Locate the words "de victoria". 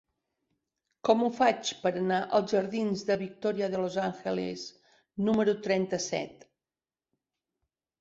3.11-3.71